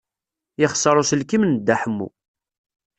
Yexṣer 0.61 0.95
uselkim 1.01 1.43
n 1.45 1.53
Dda 1.55 1.75
Ḥemmu. 1.81 2.07